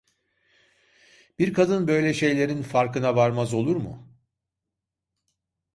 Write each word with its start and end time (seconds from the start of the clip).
Bir 1.39 1.53
kadın 1.53 1.87
böyle 1.87 2.13
şeylerin 2.13 2.61
farkına 2.63 3.15
varmaz 3.15 3.53
olur 3.53 3.75
mu? 3.75 4.07